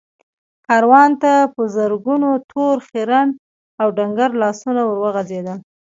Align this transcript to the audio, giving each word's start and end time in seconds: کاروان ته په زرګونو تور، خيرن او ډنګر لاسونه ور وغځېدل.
کاروان 0.67 1.11
ته 1.21 1.31
په 1.53 1.61
زرګونو 1.75 2.29
تور، 2.49 2.75
خيرن 2.89 3.27
او 3.81 3.87
ډنګر 3.97 4.29
لاسونه 4.41 4.81
ور 4.85 4.97
وغځېدل. 5.03 5.59